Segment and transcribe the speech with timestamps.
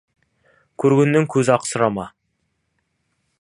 [0.83, 2.07] Көргеннен көзақы сұрама.